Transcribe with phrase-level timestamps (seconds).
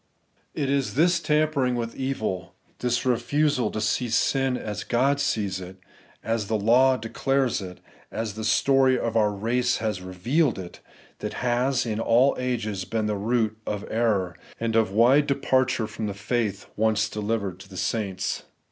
[0.55, 5.77] It is this tampering with evil, this refusal to see sin as God sees it,
[6.23, 10.79] as the law declares it, and as the story of our race has revealed it,
[11.19, 16.07] that has in all ages been the root of error, and of wide departure from
[16.07, 18.41] the faith once delivered to the saints.